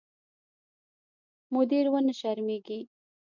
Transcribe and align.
مدیر 1.53 1.85
ونه 1.89 2.13
شرمېږي. 2.19 2.79